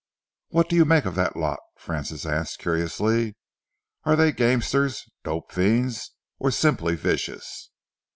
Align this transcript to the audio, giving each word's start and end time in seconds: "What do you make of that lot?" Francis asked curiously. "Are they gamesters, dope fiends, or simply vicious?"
"What 0.49 0.67
do 0.67 0.75
you 0.75 0.83
make 0.83 1.05
of 1.05 1.13
that 1.13 1.35
lot?" 1.37 1.59
Francis 1.77 2.25
asked 2.25 2.57
curiously. 2.57 3.35
"Are 4.03 4.15
they 4.15 4.31
gamesters, 4.31 5.03
dope 5.23 5.51
fiends, 5.51 6.15
or 6.39 6.49
simply 6.49 6.95
vicious?" 6.95 7.69